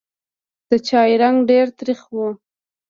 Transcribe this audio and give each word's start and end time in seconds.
د 0.69 0.71
چای 0.87 1.11
رنګ 1.21 1.37
ډېر 1.49 1.65
تریخ 1.79 2.01
و. 2.13 2.17